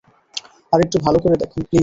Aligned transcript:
আরেকটু 0.73 0.97
ভালো 1.05 1.17
করে 1.19 1.35
দেখুন, 1.35 1.61
প্লিজ। 1.63 1.79